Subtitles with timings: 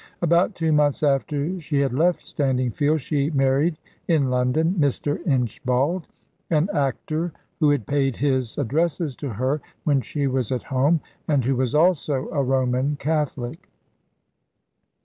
[0.19, 3.77] About two months after she had left Standingfield she married,
[4.07, 5.23] in London, Mr.
[5.27, 6.07] Inchbald,
[6.49, 11.45] an actor, who had paid his addresses to her when she was at home, and
[11.45, 13.69] who was also a Roman Catholic.